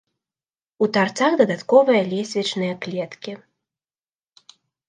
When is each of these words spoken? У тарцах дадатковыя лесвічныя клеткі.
У 0.85 0.87
тарцах 0.95 1.31
дадатковыя 1.43 2.01
лесвічныя 2.13 2.73
клеткі. 2.87 3.31